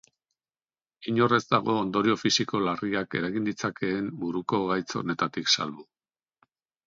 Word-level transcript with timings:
Inor 1.11 1.35
ez 1.35 1.39
dago 1.49 1.75
ondorio 1.81 2.15
fisiko 2.21 2.61
larriak 2.67 3.13
eragin 3.19 3.49
ditzakeen 3.49 4.09
buruko 4.23 4.61
gaitz 4.71 4.89
honetatik 5.03 5.53
salbu. 5.57 5.87